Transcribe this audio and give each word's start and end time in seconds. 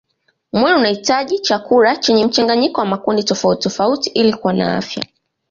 Mwili 0.53 0.75
unahitaji 0.77 1.39
chakula 1.39 1.95
chenye 1.95 2.25
mchanganyiko 2.25 2.81
wa 2.81 2.87
makundi 2.87 3.23
tofauti 3.23 3.61
tofauti 3.63 4.09
ili 4.09 4.33
kuwa 4.33 4.53
na 4.53 4.77
afya 4.77 5.05